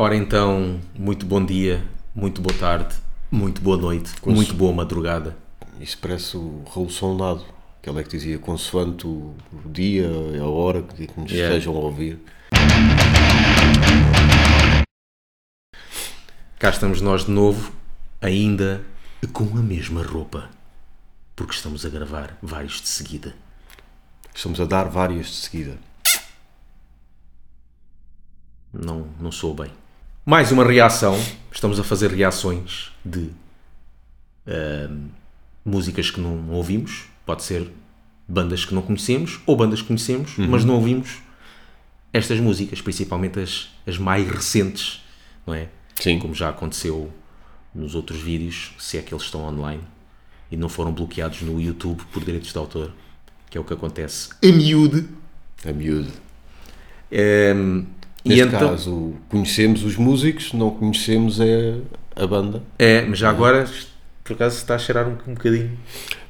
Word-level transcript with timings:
Ora 0.00 0.14
então, 0.14 0.80
muito 0.96 1.26
bom 1.26 1.44
dia, 1.44 1.84
muito 2.14 2.40
boa 2.40 2.56
tarde, 2.56 2.94
muito 3.32 3.60
boa 3.60 3.76
noite, 3.76 4.12
muito 4.24 4.54
boa 4.54 4.72
madrugada. 4.72 5.36
Isso 5.80 5.98
parece 5.98 6.36
o 6.36 6.62
Raul 6.72 6.88
Soldado, 6.88 7.44
que 7.82 7.90
ele 7.90 7.98
é 7.98 8.04
que 8.04 8.10
dizia 8.10 8.38
consoante 8.38 9.08
o, 9.08 9.34
dia, 9.66 10.08
a 10.40 10.46
hora 10.46 10.82
que, 10.82 11.04
que 11.04 11.20
nos 11.20 11.32
Yeah. 11.32 11.52
estejam 11.52 11.74
a 11.74 11.80
ouvir. 11.80 12.20
Cá 16.60 16.70
estamos 16.70 17.00
nós 17.00 17.24
de 17.24 17.32
novo, 17.32 17.72
ainda 18.20 18.84
com 19.32 19.46
a 19.58 19.62
mesma 19.62 20.04
roupa, 20.04 20.48
porque 21.34 21.54
estamos 21.54 21.84
a 21.84 21.88
gravar 21.88 22.38
vários 22.40 22.80
de 22.80 22.86
seguida. 22.86 23.34
Estamos 24.32 24.60
a 24.60 24.64
dar 24.64 24.84
várias 24.84 25.26
de 25.26 25.34
seguida. 25.34 25.76
Não, 28.72 29.08
não 29.18 29.32
sou 29.32 29.52
bem. 29.52 29.72
Mais 30.28 30.52
uma 30.52 30.62
reação. 30.62 31.18
Estamos 31.50 31.80
a 31.80 31.82
fazer 31.82 32.10
reações 32.10 32.92
de 33.02 33.30
ahm, 34.46 35.06
músicas 35.64 36.10
que 36.10 36.20
não 36.20 36.50
ouvimos. 36.50 37.06
Pode 37.24 37.42
ser 37.42 37.66
bandas 38.28 38.62
que 38.62 38.74
não 38.74 38.82
conhecemos 38.82 39.40
ou 39.46 39.56
bandas 39.56 39.80
que 39.80 39.86
conhecemos, 39.86 40.36
mas 40.36 40.66
não 40.66 40.74
ouvimos 40.74 41.22
estas 42.12 42.38
músicas, 42.40 42.82
principalmente 42.82 43.40
as, 43.40 43.70
as 43.86 43.96
mais 43.96 44.28
recentes, 44.28 45.02
não 45.46 45.54
é? 45.54 45.68
Sim. 45.94 46.18
Como 46.18 46.34
já 46.34 46.50
aconteceu 46.50 47.10
nos 47.74 47.94
outros 47.94 48.20
vídeos, 48.20 48.72
se 48.78 48.98
é 48.98 49.02
que 49.02 49.14
eles 49.14 49.24
estão 49.24 49.48
online 49.48 49.82
e 50.50 50.58
não 50.58 50.68
foram 50.68 50.92
bloqueados 50.92 51.40
no 51.40 51.58
YouTube 51.58 52.02
por 52.12 52.22
direitos 52.22 52.52
de 52.52 52.58
autor, 52.58 52.92
que 53.48 53.56
é 53.56 53.60
o 53.62 53.64
que 53.64 53.72
acontece 53.72 54.28
a 54.44 54.52
miúde. 54.52 55.08
A 55.64 55.72
miúdo. 55.72 56.12
Ahm, 57.10 57.86
e 57.86 57.97
Neste 58.28 58.46
então- 58.46 58.68
caso, 58.70 59.12
conhecemos 59.28 59.84
os 59.84 59.96
músicos, 59.96 60.52
não 60.52 60.70
conhecemos 60.70 61.40
é 61.40 61.74
a 62.16 62.26
banda. 62.26 62.62
É, 62.78 63.02
mas 63.02 63.18
já 63.18 63.30
agora, 63.30 63.68
por 64.24 64.34
acaso, 64.34 64.56
está 64.56 64.74
a 64.74 64.78
cheirar 64.78 65.06
um, 65.08 65.16
um 65.26 65.34
bocadinho, 65.34 65.70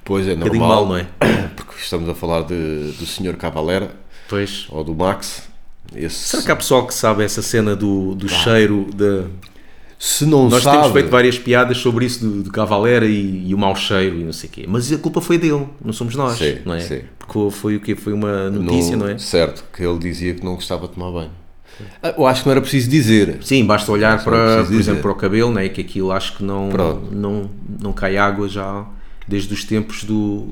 Pois 0.05 0.27
é, 0.27 0.33
um 0.35 0.39
normal. 0.39 0.69
mal, 0.69 0.87
não 0.89 0.97
é? 0.97 1.07
Porque 1.55 1.75
estamos 1.81 2.09
a 2.09 2.15
falar 2.15 2.43
de, 2.43 2.93
do 2.99 3.05
Sr. 3.05 3.37
Cavalera 3.37 3.91
Pois. 4.29 4.67
ou 4.71 4.83
do 4.83 4.95
Max. 4.95 5.47
Esse, 5.95 6.15
Será 6.17 6.43
que 6.43 6.51
há 6.53 6.57
pessoal 6.57 6.87
que 6.87 6.93
sabe 6.95 7.25
essa 7.25 7.41
cena 7.43 7.75
do, 7.77 8.15
do 8.15 8.29
cheiro? 8.29 8.87
De... 8.95 9.25
Se 9.99 10.25
não 10.25 10.49
Nós 10.49 10.63
sabe, 10.63 10.77
temos 10.79 10.93
feito 10.93 11.09
várias 11.11 11.39
piadas 11.39 11.79
sobre 11.79 12.05
isso 12.05 12.21
do, 12.25 12.43
do 12.45 12.53
Cavalera 12.53 13.05
e, 13.07 13.49
e 13.49 13.55
o 13.55 13.59
mau 13.59 13.75
cheiro 13.75 14.17
e 14.21 14.25
não 14.25 14.33
sei 14.33 14.49
o 14.49 14.53
quê. 14.53 14.65
Mas 14.69 14.93
a 14.93 14.99
culpa 14.99 15.21
foi 15.21 15.39
dele, 15.39 15.67
não 15.85 15.93
somos 15.93 16.15
nós, 16.15 16.39
Sim, 16.39 16.59
não 16.65 16.75
é? 16.75 16.81
sim. 16.81 17.01
Porque 17.19 17.51
foi 17.51 17.77
o 17.77 17.81
quê? 17.81 17.97
Foi 17.97 18.13
uma 18.13 18.49
notícia, 18.49 18.97
não, 18.97 19.09
é? 19.09 19.19
Certo, 19.19 19.65
que 19.75 19.83
ele 19.83 19.99
dizia 19.99 20.35
que 20.35 20.45
não 20.45 20.55
gostava 20.55 20.87
de 20.87 20.95
tomar 20.95 21.11
banho. 21.11 21.31
Ah, 22.03 22.15
Eu 22.17 22.27
acho 22.27 22.43
que 22.43 22.47
não 22.49 22.53
era 22.53 22.61
preciso 22.61 22.89
dizer. 22.91 23.39
Sim, 23.43 23.65
basta 23.65 23.91
olhar 23.93 24.23
para, 24.25 24.65
por 24.65 24.75
exemplo, 24.75 25.03
para 25.03 25.11
o 25.13 25.15
cabelo, 25.15 25.51
não 25.53 25.61
é? 25.61 25.69
Que 25.69 25.81
aquilo 25.81 26.11
acho 26.13 26.37
que 26.37 26.45
não, 26.45 26.69
Pronto. 26.71 27.15
não, 27.15 27.51
não 27.81 27.93
cai 27.93 28.17
água 28.17 28.49
já 28.49 28.85
desde 29.27 29.53
os 29.55 29.63
tempos 29.65 30.05
do, 30.05 30.49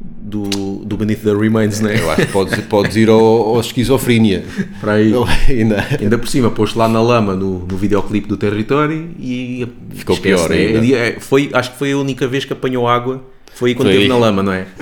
do, 0.00 0.42
do 0.84 0.96
Beneath 0.96 1.20
the 1.22 1.32
Remains, 1.34 1.80
não 1.80 1.90
é? 1.90 1.98
Eu 2.00 2.10
acho 2.10 2.26
que 2.26 2.32
podes, 2.32 2.58
podes 2.62 2.96
ir 2.96 3.08
ao, 3.08 3.20
ao 3.20 3.60
esquizofrenia. 3.60 4.44
Para 4.80 4.92
aí. 4.94 5.12
Ainda. 5.48 5.86
Ainda 6.00 6.18
por 6.18 6.28
cima, 6.28 6.50
posto 6.50 6.78
lá 6.78 6.88
na 6.88 7.00
lama 7.02 7.34
no, 7.34 7.60
no 7.66 7.76
videoclipe 7.76 8.26
do 8.28 8.36
território 8.36 9.10
e 9.18 9.66
Ficou 9.94 10.16
esquece, 10.16 10.36
pior 10.46 10.50
né? 10.50 10.56
ainda. 10.56 10.96
É, 10.96 11.20
Foi, 11.20 11.50
acho 11.52 11.72
que 11.72 11.78
foi 11.78 11.92
a 11.92 11.98
única 11.98 12.26
vez 12.26 12.44
que 12.44 12.52
apanhou 12.52 12.88
água, 12.88 13.22
foi 13.54 13.74
quando 13.74 13.86
Foi 13.88 13.92
esteve 13.94 14.08
na 14.08 14.18
lama, 14.18 14.42
não 14.42 14.52
é? 14.52 14.66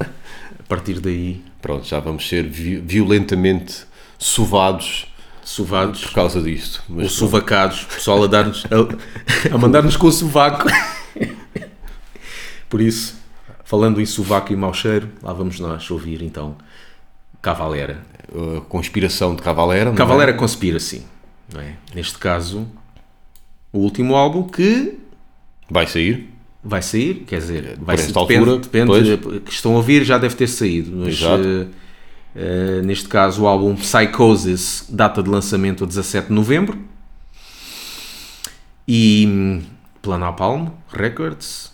a 0.00 0.62
partir 0.68 1.00
daí, 1.00 1.40
Pronto, 1.60 1.86
já 1.88 1.98
vamos 1.98 2.28
ser 2.28 2.44
vi- 2.44 2.76
violentamente 2.76 3.87
sovados 4.18 5.06
sovados 5.42 6.02
por 6.04 6.12
causa 6.12 6.42
disto. 6.42 6.82
ou 6.90 6.96
Mas 6.96 7.12
sovacados, 7.12 7.82
o 7.84 7.86
pessoal 7.86 8.22
a, 8.22 8.26
dar-nos, 8.26 8.64
a, 8.66 9.54
a 9.54 9.58
mandar-nos 9.58 9.96
com 9.96 10.06
o 10.08 10.12
sovaco. 10.12 10.66
Por 12.68 12.80
isso, 12.82 13.16
falando 13.64 14.00
em 14.00 14.04
sovaco 14.06 14.52
e 14.52 14.56
mau 14.56 14.74
cheiro, 14.74 15.08
lá 15.22 15.32
vamos 15.32 15.58
nós 15.58 15.90
ouvir 15.90 16.22
então 16.22 16.56
Cavalera. 17.40 18.02
a 18.56 18.60
conspiração 18.62 19.34
de 19.34 19.42
Cavalera. 19.42 19.86
não 19.86 19.92
é? 19.92 19.96
Cavalera 19.96 20.34
Conspiracy, 20.34 21.06
não 21.52 21.60
é? 21.62 21.76
Neste 21.94 22.18
caso, 22.18 22.66
o 23.72 23.78
último 23.78 24.16
álbum 24.16 24.42
que 24.46 24.98
vai 25.70 25.86
sair. 25.86 26.28
Vai 26.62 26.82
sair, 26.82 27.24
quer 27.26 27.38
dizer, 27.38 27.78
vai 27.80 27.96
Por 27.96 28.02
ser, 28.02 28.08
esta 28.08 28.20
depende, 28.20 28.50
altura, 28.50 28.58
depende 28.58 29.40
que 29.40 29.52
estão 29.52 29.72
a 29.72 29.76
ouvir, 29.76 30.04
já 30.04 30.18
deve 30.18 30.34
ter 30.34 30.48
saído, 30.48 30.90
mas 30.94 31.14
Exato. 31.14 31.42
eh, 31.42 31.66
eh, 32.40 32.80
neste 32.84 33.08
caso 33.08 33.42
o 33.42 33.46
álbum 33.48 33.74
Psychosis, 33.74 34.86
data 34.88 35.20
de 35.20 35.28
lançamento 35.28 35.82
a 35.82 35.86
17 35.88 36.28
de 36.28 36.32
novembro, 36.32 36.78
e 38.86 39.26
hum, 39.28 39.62
pela 40.00 40.16
Napalm 40.16 40.68
Records, 40.88 41.72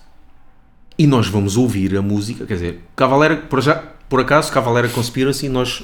e 0.99 1.07
nós 1.07 1.29
vamos 1.29 1.59
ouvir 1.59 1.95
a 1.99 2.01
música, 2.01 2.47
quer 2.47 2.55
dizer, 2.55 2.81
Cavalera, 2.97 3.37
por, 3.37 3.61
já, 3.61 3.75
por 4.09 4.21
acaso, 4.21 4.51
Cavalera 4.51 4.89
Conspiracy, 4.89 5.51
nós, 5.51 5.83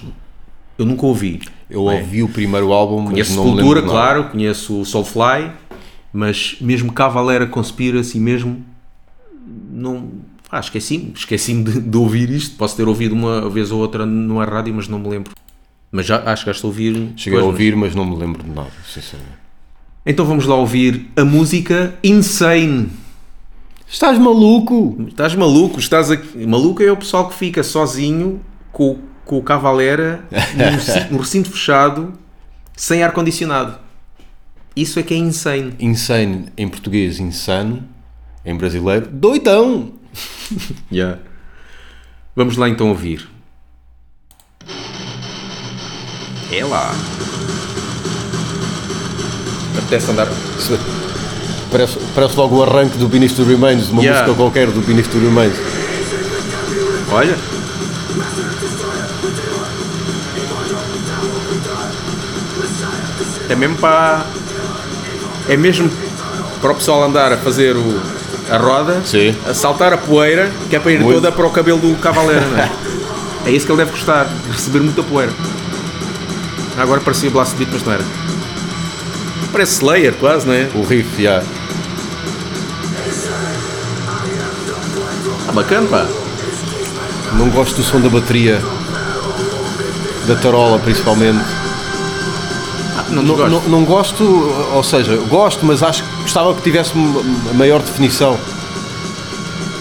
eu 0.78 0.86
nunca 0.86 1.04
ouvi, 1.04 1.42
Eu 1.68 1.91
é? 1.91 2.00
ouvi 2.00 2.22
o 2.22 2.28
primeiro 2.30 2.72
álbum, 2.72 3.02
mas 3.02 3.10
Conheço 3.10 3.32
de 3.32 3.64
nada. 3.74 3.82
claro, 3.82 4.24
conheço 4.30 4.80
o 4.80 4.84
Soulfly, 4.86 5.52
mas 6.10 6.56
mesmo 6.58 6.91
Cavalera 6.91 7.47
Conspiracy 7.47 8.18
mesmo, 8.18 8.64
não... 9.70 10.08
Ah, 10.50 10.61
esqueci-me, 10.61 11.12
esqueci-me 11.15 11.62
de, 11.65 11.81
de 11.81 11.97
ouvir 11.97 12.28
isto, 12.31 12.56
posso 12.56 12.77
ter 12.77 12.88
ouvido 12.88 13.15
uma 13.15 13.49
vez 13.49 13.71
ou 13.71 13.78
outra 13.81 14.05
numa 14.05 14.44
rádio, 14.44 14.75
mas 14.75 14.88
não 14.88 14.99
me 14.99 15.09
lembro. 15.09 15.33
Mas 15.93 16.06
já, 16.06 16.22
acho 16.31 16.43
que 16.44 16.47
já 16.50 16.53
estou 16.53 16.69
a 16.69 16.71
ouvir. 16.72 17.12
Cheguei 17.16 17.38
a 17.38 17.43
Pois, 17.43 17.53
ouvir, 17.53 17.77
mas 17.77 17.94
não 17.94 18.05
me 18.05 18.16
lembro 18.16 18.43
de 18.43 18.50
nada, 18.50 18.71
sinceramente. 18.87 19.39
Então 20.06 20.25
vamos 20.25 20.47
lá 20.47 20.55
ouvir 20.56 21.09
a 21.16 21.25
música 21.25 21.94
Insane. 22.03 22.89
Estás 23.89 24.19
maluco? 24.19 25.05
Estás 25.09 25.34
maluco? 25.34 25.78
Estás 25.78 26.10
aqui... 26.10 26.47
Maluco 26.47 26.83
é 26.83 26.91
o 26.93 26.97
pessoal 26.97 27.28
que 27.28 27.34
fica 27.34 27.62
sozinho 27.62 28.41
com, 28.72 28.99
com 29.25 29.39
o 29.39 29.43
Cavalera 29.43 30.25
num, 30.56 30.71
recinto- 30.77 31.12
num 31.12 31.19
recinto 31.19 31.50
fechado, 31.50 32.12
sem 32.77 33.03
ar-condicionado. 33.03 33.78
Isso 34.77 34.99
é 35.00 35.03
que 35.03 35.12
é 35.12 35.16
insane. 35.16 35.75
Insane 35.81 36.47
em 36.56 36.69
português, 36.69 37.19
insano. 37.19 37.83
Em 38.44 38.56
brasileiro, 38.56 39.09
doidão. 39.12 39.93
Yeah. 40.91 41.19
Vamos 42.34 42.56
lá 42.56 42.69
então 42.69 42.88
ouvir. 42.88 43.28
É 46.53 46.65
lá. 46.65 46.93
Apetece 49.78 50.10
andar. 50.10 50.26
Parece, 51.71 51.98
parece 52.15 52.37
logo 52.37 52.56
o 52.56 52.62
arranque 52.65 52.98
do 52.98 53.09
Beneath 53.09 53.37
the 53.37 53.43
Remains, 53.44 53.88
uma 53.91 54.03
Yeah. 54.03 54.22
música 54.22 54.37
qualquer 54.37 54.66
do 54.71 54.81
Beneath 54.81 55.09
the 55.09 55.19
Remains. 55.19 55.54
Olha. 57.12 57.37
É 63.48 63.54
mesmo 63.54 63.77
para. 63.77 64.25
É 65.48 65.56
mesmo 65.56 65.91
para 66.60 66.72
o 66.72 66.75
pessoal 66.75 67.03
andar 67.03 67.32
a 67.32 67.37
fazer 67.37 67.75
o, 67.77 68.00
a 68.50 68.56
roda, 68.56 69.00
Sim. 69.05 69.34
a 69.49 69.55
saltar 69.55 69.93
a 69.93 69.97
poeira, 69.97 70.50
que 70.69 70.77
é 70.77 70.81
para 70.81 70.93
ir 70.93 71.00
Muito. 71.00 71.15
toda 71.21 71.33
para 71.33 71.47
o 71.47 71.50
cabelo 71.50 71.78
do 71.78 71.94
cavaleiro, 72.00 72.44
não 72.50 72.59
é? 72.59 72.71
É 73.47 73.50
isso 73.50 73.65
que 73.65 73.72
ele 73.72 73.78
deve 73.78 73.93
gostar, 73.93 74.28
receber 74.53 74.81
muita 74.81 75.03
poeira. 75.03 75.33
Agora 76.77 77.00
parecia 77.00 77.31
Blast 77.31 77.56
Beat, 77.56 77.71
mas 77.72 77.83
não 77.83 77.93
era. 77.94 78.05
Parece 79.50 79.72
Slayer 79.77 80.12
quase, 80.15 80.47
não 80.47 80.53
é? 80.53 80.69
O 80.75 80.83
riff, 80.83 81.22
já. 81.22 81.43
Ah, 85.49 85.53
bacana, 85.53 85.87
pá. 85.89 86.06
Não 87.33 87.49
gosto 87.49 87.77
do 87.77 87.83
som 87.83 87.99
da 87.99 88.10
bateria. 88.10 88.60
Da 90.27 90.37
tarola, 90.37 90.78
principalmente. 90.78 91.43
Não, 93.10 93.22
Não, 93.22 93.34
gosto. 93.34 93.50
não, 93.50 93.60
não 93.81 93.84
gosto, 93.84 94.25
ou 94.72 94.82
seja, 94.84 95.16
gosto, 95.28 95.66
mas 95.66 95.83
acho 95.83 96.04
que 96.04 96.22
gostava 96.22 96.54
que 96.54 96.62
tivesse 96.62 96.92
maior 97.54 97.80
definição. 97.83 98.39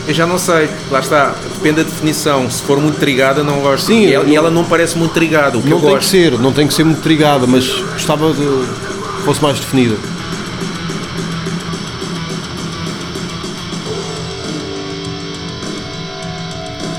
Eu 0.07 0.13
já 0.15 0.25
não 0.25 0.39
sei, 0.39 0.67
lá 0.89 0.99
está, 0.99 1.35
depende 1.53 1.83
da 1.83 1.83
definição. 1.83 2.49
Se 2.49 2.63
for 2.63 2.79
muito 2.79 2.99
trigada, 2.99 3.43
não 3.43 3.59
gosto. 3.59 3.85
Sim, 3.85 4.07
e, 4.07 4.13
ela, 4.13 4.23
não- 4.23 4.31
e 4.31 4.35
ela 4.35 4.49
não 4.49 4.63
parece 4.63 4.97
muito 4.97 5.13
trigada, 5.13 5.59
o 5.59 5.61
que 5.61 5.69
Não 5.69 5.77
eu 5.77 5.81
tem 5.81 5.89
que 5.89 5.95
gosto. 5.97 6.09
ser, 6.09 6.39
não 6.39 6.51
tem 6.51 6.67
que 6.67 6.73
ser 6.73 6.83
muito 6.83 7.01
trigada, 7.01 7.45
mas 7.45 7.67
gostava 7.93 8.33
de 8.33 8.39
que 8.41 9.21
fosse 9.25 9.43
mais 9.43 9.59
definida. 9.59 9.95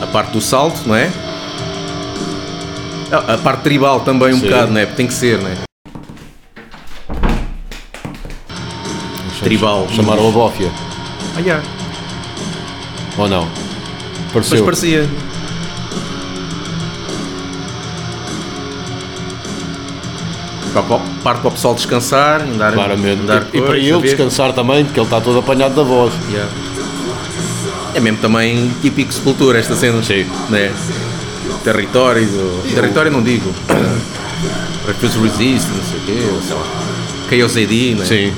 A 0.02 0.06
parte 0.06 0.32
do 0.32 0.40
salto, 0.40 0.80
não 0.86 0.94
é? 0.94 1.10
A 3.12 3.34
a 3.34 3.38
parte 3.38 3.62
tribal 3.62 4.00
também 4.00 4.32
um 4.32 4.38
Sim. 4.40 4.48
bocado, 4.48 4.72
não 4.72 4.80
é? 4.80 4.86
Tem 4.86 5.06
que 5.06 5.14
ser, 5.14 5.38
não 5.40 5.48
é? 5.50 5.69
Tribal. 9.42 9.86
Chamaram 9.94 10.28
a 10.28 10.30
bófia, 10.30 10.70
Ah, 11.36 11.42
já. 11.42 11.60
ou 13.16 13.28
não? 13.28 13.48
Mas 14.34 14.46
Pareceu. 14.48 14.64
parecia. 14.64 15.08
Para, 20.72 20.82
para, 20.82 20.98
parte 21.24 21.40
para 21.40 21.48
o 21.48 21.50
pessoal 21.50 21.74
descansar, 21.74 22.42
andar, 22.42 22.72
Claramente. 22.72 23.22
andar 23.22 23.46
e, 23.52 23.58
e 23.58 23.62
para 23.62 23.76
ele 23.76 24.00
descansar 24.02 24.52
também, 24.52 24.84
porque 24.84 25.00
ele 25.00 25.06
está 25.06 25.20
todo 25.20 25.38
apanhado 25.40 25.74
da 25.74 25.82
voz. 25.82 26.12
Yeah. 26.30 26.48
É 27.94 27.98
mesmo 28.00 28.18
também 28.18 28.70
típico 28.80 29.12
sepultura 29.12 29.58
esta 29.58 29.74
cena. 29.74 30.00
Sim. 30.02 30.24
Né? 30.48 30.72
Território, 31.64 32.24
do... 32.24 32.72
território 32.72 33.10
não 33.10 33.20
digo. 33.22 33.52
Refuse 34.86 35.18
Resist, 35.18 35.68
não 35.68 35.84
sei 35.84 35.98
o 35.98 36.00
quê, 36.06 36.28
ou 36.32 36.40
sei 36.40 36.54
lá. 36.54 36.62
Chaos 37.28 37.56
AD, 37.56 37.94
né? 37.96 38.04
Sim. 38.04 38.32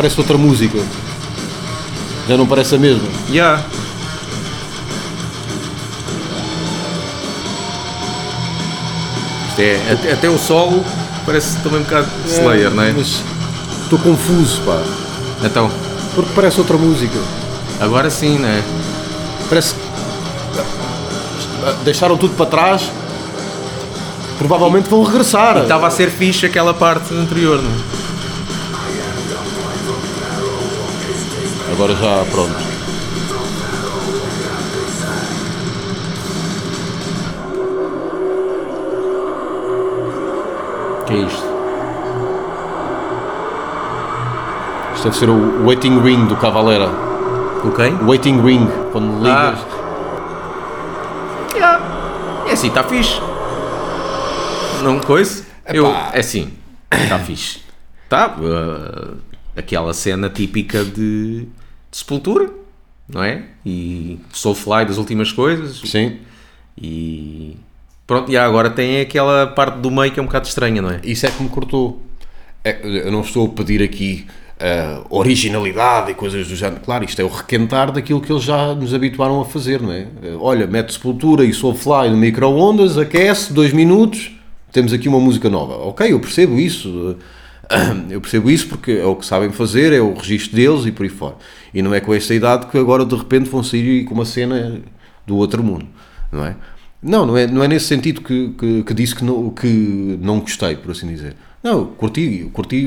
Parece 0.00 0.18
outra 0.18 0.38
música. 0.38 0.78
Já 2.26 2.34
não 2.34 2.46
parece 2.46 2.74
a 2.74 2.78
mesma. 2.78 3.06
Yeah. 3.28 3.62
Isto 9.50 9.60
é, 9.60 9.92
até, 9.92 10.12
até 10.14 10.30
o 10.30 10.38
solo 10.38 10.82
parece 11.26 11.58
também 11.58 11.80
um 11.80 11.82
bocado 11.82 12.08
Slayer, 12.26 12.70
não 12.70 12.82
é? 12.82 12.92
Mas 12.92 13.22
estou 13.82 13.98
confuso, 13.98 14.62
pá. 14.62 14.82
Então, 15.44 15.70
Porque 16.14 16.30
parece 16.34 16.58
outra 16.60 16.78
música. 16.78 17.18
agora 17.78 18.08
sim, 18.08 18.38
né? 18.38 18.64
Parece 19.50 19.74
que 19.74 19.80
deixaram 21.84 22.16
tudo 22.16 22.34
para 22.36 22.46
trás. 22.46 22.90
Provavelmente 24.38 24.88
vão 24.88 25.02
regressar. 25.02 25.58
Estava 25.58 25.88
a 25.88 25.90
ser 25.90 26.08
fixe 26.08 26.46
aquela 26.46 26.72
parte 26.72 27.12
anterior, 27.12 27.60
não 27.62 27.70
é? 27.70 27.99
Agora 31.72 31.94
já 31.94 32.24
pronto. 32.30 32.56
Que 41.06 41.14
é 41.14 41.16
isto? 41.18 41.44
Isto 44.94 45.04
deve 45.04 45.16
ser 45.16 45.30
o 45.30 45.64
waiting 45.66 46.00
ring 46.00 46.26
do 46.26 46.36
Cavalera. 46.36 46.88
O 47.64 47.72
quem? 47.72 47.94
O 47.94 48.08
waiting 48.08 48.40
ring, 48.42 48.68
quando 48.92 49.22
ligas. 49.22 49.58
Yeah. 51.54 52.44
É 52.48 52.52
assim, 52.52 52.68
está 52.68 52.84
fixe. 52.84 53.20
Não 54.82 55.00
coisa? 55.00 55.44
Eu, 55.66 55.86
é 55.86 56.20
assim, 56.20 56.52
está 56.92 57.18
fixe. 57.18 57.60
Está. 58.04 58.36
uh, 58.38 59.16
aquela 59.56 59.92
cena 59.92 60.28
típica 60.28 60.84
de, 60.84 61.46
de 61.90 61.96
sepultura, 61.96 62.50
não 63.08 63.22
é? 63.22 63.44
E 63.64 64.18
Soulfly 64.32 64.84
das 64.86 64.98
últimas 64.98 65.32
coisas. 65.32 65.80
Sim. 65.84 66.18
E 66.80 67.56
pronto, 68.06 68.30
e 68.30 68.36
agora 68.36 68.70
tem 68.70 69.00
aquela 69.00 69.46
parte 69.46 69.78
do 69.78 69.90
meio 69.90 70.12
que 70.12 70.20
é 70.20 70.22
um 70.22 70.26
bocado 70.26 70.46
estranha, 70.46 70.80
não 70.80 70.90
é? 70.90 71.00
Isso 71.04 71.26
é 71.26 71.30
que 71.30 71.42
me 71.42 71.48
cortou. 71.48 72.02
É, 72.64 72.78
eu 72.82 73.10
não 73.10 73.22
estou 73.22 73.46
a 73.46 73.48
pedir 73.48 73.82
aqui 73.82 74.26
ah, 74.62 75.02
originalidade 75.08 76.10
e 76.10 76.14
coisas 76.14 76.46
do 76.46 76.54
género. 76.54 76.82
Claro, 76.82 77.02
isto 77.02 77.18
é 77.18 77.24
o 77.24 77.28
requentar 77.28 77.90
daquilo 77.90 78.20
que 78.20 78.30
eles 78.30 78.42
já 78.42 78.74
nos 78.74 78.92
habituaram 78.92 79.40
a 79.40 79.44
fazer, 79.46 79.80
não 79.80 79.90
é? 79.90 80.06
Eh, 80.22 80.36
Olha, 80.38 80.66
mete 80.66 80.92
Sepultura 80.92 81.46
e 81.46 81.52
Soulfly 81.54 82.10
no 82.10 82.18
micro-ondas, 82.18 82.98
aquece, 82.98 83.54
dois 83.54 83.72
minutos, 83.72 84.30
temos 84.70 84.92
aqui 84.92 85.08
uma 85.08 85.18
música 85.18 85.48
nova. 85.48 85.76
Ok, 85.76 86.12
eu 86.12 86.20
percebo 86.20 86.60
isso. 86.60 87.16
Eu 88.10 88.20
percebo 88.20 88.50
isso 88.50 88.68
porque 88.68 88.92
é 88.92 89.04
o 89.04 89.16
que 89.16 89.24
sabem 89.24 89.50
fazer, 89.50 89.92
é 89.92 90.00
o 90.00 90.14
registro 90.14 90.56
deles 90.56 90.86
e 90.86 90.92
por 90.92 91.04
aí 91.04 91.08
fora. 91.08 91.36
E 91.72 91.82
não 91.82 91.94
é 91.94 92.00
com 92.00 92.12
esta 92.12 92.34
idade 92.34 92.66
que 92.66 92.76
agora 92.76 93.04
de 93.04 93.14
repente 93.14 93.48
vão 93.48 93.62
sair 93.62 94.04
com 94.04 94.14
uma 94.14 94.24
cena 94.24 94.80
do 95.26 95.36
outro 95.36 95.62
mundo, 95.62 95.86
não 96.32 96.44
é? 96.44 96.56
Não, 97.02 97.24
não 97.24 97.36
é, 97.36 97.46
não 97.46 97.64
é 97.64 97.68
nesse 97.68 97.86
sentido 97.86 98.20
que, 98.20 98.50
que, 98.50 98.82
que 98.82 98.94
disse 98.94 99.14
que 99.14 99.24
não, 99.24 99.50
que 99.50 100.18
não 100.20 100.40
gostei, 100.40 100.76
por 100.76 100.90
assim 100.90 101.06
dizer. 101.08 101.34
Não, 101.62 101.86
curti, 101.86 102.50
curti, 102.52 102.86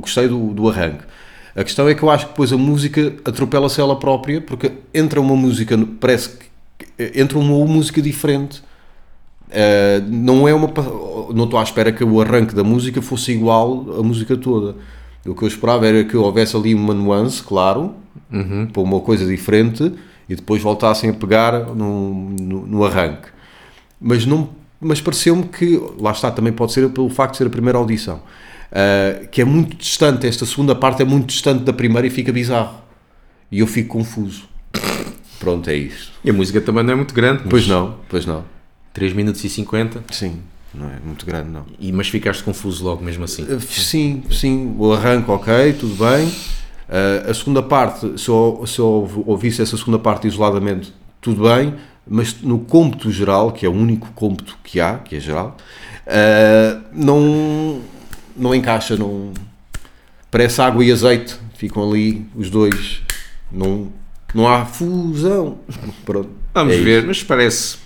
gostei 0.00 0.26
do, 0.28 0.54
do 0.54 0.68
arranque. 0.68 1.04
A 1.54 1.64
questão 1.64 1.88
é 1.88 1.94
que 1.94 2.02
eu 2.02 2.08
acho 2.08 2.26
que 2.26 2.32
depois 2.32 2.52
a 2.52 2.56
música 2.56 3.14
atropela-se 3.24 3.80
ela 3.80 3.98
própria, 3.98 4.40
porque 4.40 4.72
entra 4.94 5.20
uma 5.20 5.36
música, 5.36 5.76
parece 5.98 6.30
que 6.30 6.46
entra 7.14 7.38
uma 7.38 7.66
música 7.66 8.00
diferente. 8.00 8.62
Uh, 9.50 10.06
não 10.08 10.46
é 10.46 10.54
uma 10.54 10.68
não 11.34 11.44
estou 11.44 11.58
à 11.58 11.62
espera 11.62 11.92
que 11.92 12.04
o 12.04 12.20
arranque 12.20 12.54
da 12.54 12.64
música 12.64 13.02
fosse 13.02 13.32
igual 13.32 13.86
à 13.98 14.02
música 14.02 14.36
toda. 14.36 14.76
O 15.26 15.34
que 15.34 15.42
eu 15.42 15.48
esperava 15.48 15.86
era 15.86 16.04
que 16.04 16.16
houvesse 16.16 16.56
ali 16.56 16.74
uma 16.74 16.94
nuance 16.94 17.42
claro 17.42 17.94
para 18.72 18.82
uma 18.82 19.00
coisa 19.00 19.26
diferente 19.26 19.92
e 20.28 20.34
depois 20.34 20.62
voltassem 20.62 21.10
a 21.10 21.12
pegar 21.12 21.52
no, 21.74 22.30
no, 22.30 22.66
no 22.66 22.84
arranque. 22.84 23.28
Mas 24.00 24.24
não 24.24 24.48
mas 24.80 24.98
pareceu-me 24.98 25.42
que 25.42 25.78
lá 25.98 26.10
está 26.10 26.30
também 26.30 26.52
pode 26.52 26.72
ser 26.72 26.88
pelo 26.88 27.10
facto 27.10 27.32
de 27.32 27.38
ser 27.38 27.46
a 27.48 27.50
primeira 27.50 27.76
audição 27.76 28.22
uh, 28.70 29.28
que 29.28 29.42
é 29.42 29.44
muito 29.44 29.76
distante 29.76 30.26
esta 30.26 30.46
segunda 30.46 30.74
parte 30.74 31.02
é 31.02 31.04
muito 31.04 31.26
distante 31.26 31.64
da 31.64 31.72
primeira 31.72 32.06
e 32.06 32.10
fica 32.10 32.32
bizarro. 32.32 32.80
E 33.50 33.60
eu 33.60 33.66
fico 33.66 33.90
confuso. 33.90 34.48
Pronto 35.40 35.68
é 35.70 35.74
isso 35.74 36.12
E 36.22 36.30
a 36.30 36.32
música 36.32 36.60
também 36.60 36.84
não 36.84 36.92
é 36.92 36.96
muito 36.96 37.14
grande, 37.14 37.42
pois 37.48 37.66
não 37.66 37.96
pois 38.08 38.26
não 38.26 38.44
3 38.92 39.12
minutos 39.12 39.42
e 39.44 39.48
50, 39.48 40.04
sim 40.10 40.40
não 40.72 40.86
é 40.86 40.98
muito 41.04 41.26
grande 41.26 41.50
não 41.50 41.66
e, 41.80 41.90
mas 41.90 42.08
ficaste 42.08 42.44
confuso 42.44 42.84
logo 42.84 43.04
mesmo 43.04 43.24
assim. 43.24 43.44
Sim, 43.60 44.22
sim, 44.30 44.74
o 44.78 44.92
arranque 44.92 45.30
ok, 45.30 45.72
tudo 45.72 45.96
bem. 45.96 46.28
Uh, 46.28 47.30
a 47.30 47.34
segunda 47.34 47.62
parte, 47.62 48.18
se 48.18 48.28
eu, 48.28 48.64
se 48.66 48.78
eu 48.78 49.24
ouvisse 49.26 49.62
essa 49.62 49.76
segunda 49.76 49.98
parte 49.98 50.26
isoladamente, 50.26 50.92
tudo 51.20 51.42
bem, 51.48 51.74
mas 52.06 52.40
no 52.42 52.58
cômputo 52.58 53.12
geral, 53.12 53.52
que 53.52 53.64
é 53.64 53.68
o 53.68 53.72
único 53.72 54.08
cômputo 54.12 54.58
que 54.64 54.80
há, 54.80 54.98
que 54.98 55.14
é 55.14 55.20
geral, 55.20 55.56
uh, 56.06 56.82
não, 56.92 57.80
não 58.36 58.52
encaixa, 58.52 58.96
não, 58.96 59.32
parece 60.30 60.60
água 60.60 60.84
e 60.84 60.90
azeite, 60.90 61.36
ficam 61.54 61.88
ali 61.88 62.26
os 62.34 62.50
dois, 62.50 63.02
não, 63.52 63.92
não 64.34 64.48
há 64.48 64.64
fusão. 64.64 65.58
Pronto, 66.04 66.30
Vamos 66.52 66.72
é 66.72 66.76
isso. 66.76 66.84
ver, 66.84 67.06
mas 67.06 67.22
parece. 67.22 67.78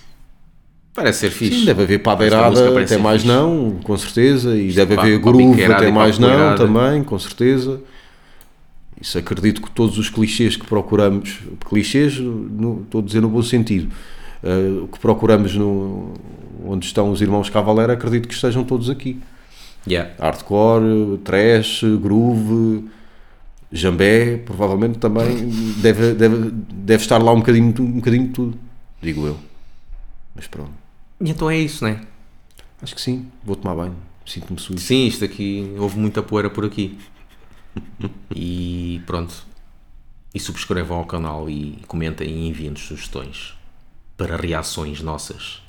Parece 0.95 1.19
ser 1.19 1.29
fixe. 1.29 1.59
Sim, 1.59 1.65
deve 1.65 1.83
haver 1.83 1.99
padeirada 1.99 2.81
até 2.81 2.97
mais 2.97 3.21
fixe. 3.21 3.33
não, 3.33 3.79
com 3.83 3.97
certeza, 3.97 4.55
e 4.55 4.71
deve 4.71 4.95
pá, 4.95 5.01
haver 5.01 5.19
groove 5.19 5.65
até 5.65 5.91
mais 5.91 6.17
não 6.17 6.55
também, 6.55 7.03
com 7.03 7.19
certeza. 7.19 7.81
Isso 8.99 9.17
acredito 9.17 9.61
que 9.61 9.69
todos 9.69 9.97
os 9.97 10.09
clichês 10.09 10.55
que 10.55 10.65
procuramos, 10.65 11.39
clichês, 11.69 12.17
no, 12.17 12.83
estou 12.83 13.01
a 13.01 13.03
dizer 13.03 13.19
no 13.19 13.27
bom 13.27 13.43
sentido, 13.43 13.93
o 14.81 14.87
que 14.87 14.97
procuramos 14.97 15.53
no, 15.53 16.13
onde 16.65 16.85
estão 16.85 17.11
os 17.11 17.21
irmãos 17.21 17.49
Cavalera, 17.49 17.91
acredito 17.91 18.29
que 18.29 18.33
estejam 18.33 18.63
todos 18.63 18.89
aqui. 18.89 19.19
Yeah. 19.85 20.11
Hardcore, 20.17 21.19
trash, 21.25 21.83
groove, 22.01 22.85
jambé, 23.69 24.37
provavelmente 24.37 24.97
também 24.97 25.49
deve, 25.81 26.13
deve, 26.13 26.51
deve 26.51 27.03
estar 27.03 27.21
lá 27.21 27.33
um 27.33 27.39
bocadinho, 27.39 27.67
um 27.79 27.91
bocadinho 27.91 28.27
de 28.27 28.33
tudo, 28.33 28.57
digo 29.01 29.27
eu. 29.27 29.37
Mas 30.33 30.47
pronto. 30.47 30.84
E 31.21 31.29
então 31.29 31.49
é 31.49 31.57
isso, 31.57 31.83
né? 31.83 32.05
Acho 32.81 32.93
que 32.93 33.01
sim, 33.01 33.31
vou 33.43 33.55
tomar 33.55 33.75
banho, 33.75 33.95
sinto-me 34.25 34.59
sujo. 34.59 34.79
Sim, 34.79 35.07
isto 35.07 35.23
aqui, 35.23 35.73
houve 35.77 35.97
muita 35.97 36.21
poeira 36.21 36.49
por 36.49 36.65
aqui. 36.65 36.97
E 38.33 39.01
pronto. 39.05 39.45
E 40.33 40.39
subscrevam 40.39 40.97
ao 40.97 41.05
canal 41.05 41.49
e 41.49 41.79
comentem 41.87 42.27
e 42.27 42.47
enviem-nos 42.47 42.81
sugestões 42.81 43.53
para 44.17 44.35
reações 44.35 45.01
nossas. 45.01 45.61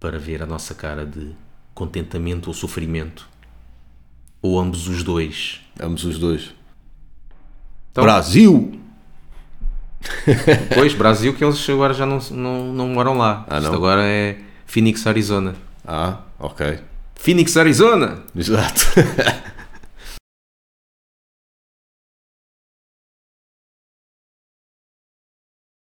Para 0.00 0.18
ver 0.18 0.42
a 0.42 0.46
nossa 0.46 0.74
cara 0.74 1.04
de 1.04 1.34
contentamento 1.74 2.48
ou 2.48 2.54
sofrimento. 2.54 3.28
Ou 4.40 4.58
ambos 4.60 4.86
os 4.88 5.02
dois. 5.02 5.60
Ambos 5.80 6.04
os 6.04 6.18
dois. 6.18 6.54
Então, 7.90 8.04
Brasil! 8.04 8.77
Pois, 10.74 10.94
Brasil, 10.94 11.34
que 11.34 11.44
eles 11.44 11.68
agora 11.68 11.92
já 11.94 12.06
não, 12.06 12.18
não, 12.30 12.72
não 12.72 12.88
moram 12.88 13.16
lá. 13.16 13.44
Ah, 13.48 13.58
Isto 13.58 13.68
não? 13.70 13.74
agora 13.76 14.02
é 14.02 14.36
Phoenix, 14.66 15.06
Arizona. 15.06 15.54
Ah, 15.86 16.18
ok. 16.38 16.78
Phoenix, 17.14 17.56
Arizona! 17.56 18.18
Exato. 18.36 18.80